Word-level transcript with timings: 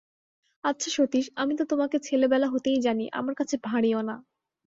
আচ্ছা 0.63 0.89
সতীশ, 0.91 1.25
আমি 1.35 1.53
তো 1.55 1.63
তোমাকে 1.65 1.97
ছেলেবেলা 1.99 2.47
হতেই 2.47 2.79
জানি, 2.81 3.05
আমার 3.11 3.35
কাছে 3.35 3.55
ভাঁড়িয়ো 3.63 3.99
না। 4.01 4.15